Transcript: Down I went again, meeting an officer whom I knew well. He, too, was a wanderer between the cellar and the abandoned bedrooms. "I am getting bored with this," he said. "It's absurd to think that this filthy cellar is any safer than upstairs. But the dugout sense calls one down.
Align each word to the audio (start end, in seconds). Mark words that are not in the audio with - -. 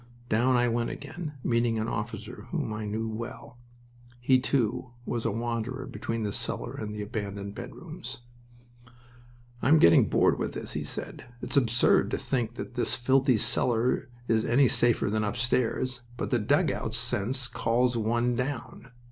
Down 0.29 0.55
I 0.55 0.67
went 0.67 0.89
again, 0.89 1.33
meeting 1.43 1.77
an 1.77 1.87
officer 1.87 2.47
whom 2.49 2.73
I 2.73 2.85
knew 2.87 3.07
well. 3.07 3.59
He, 4.19 4.39
too, 4.39 4.93
was 5.05 5.25
a 5.25 5.31
wanderer 5.31 5.85
between 5.85 6.23
the 6.23 6.33
cellar 6.33 6.73
and 6.73 6.91
the 6.91 7.03
abandoned 7.03 7.53
bedrooms. 7.53 8.21
"I 9.61 9.67
am 9.67 9.77
getting 9.77 10.07
bored 10.09 10.39
with 10.39 10.53
this," 10.55 10.73
he 10.73 10.83
said. 10.83 11.25
"It's 11.43 11.55
absurd 11.55 12.09
to 12.09 12.17
think 12.17 12.55
that 12.55 12.73
this 12.73 12.95
filthy 12.95 13.37
cellar 13.37 14.09
is 14.27 14.43
any 14.43 14.67
safer 14.67 15.11
than 15.11 15.23
upstairs. 15.23 16.01
But 16.17 16.31
the 16.31 16.39
dugout 16.39 16.95
sense 16.95 17.47
calls 17.47 17.95
one 17.95 18.35
down. 18.35 18.87